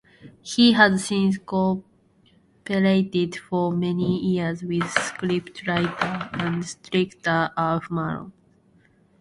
He 0.41 0.71
has 0.71 1.05
since 1.05 1.37
cooperated 1.37 3.35
for 3.35 3.71
many 3.71 4.17
years 4.25 4.63
with 4.63 4.81
scriptwriter 4.81 6.27
and 6.41 6.75
director 6.81 7.51
Ulf 7.55 7.89
Malmros. 7.91 8.31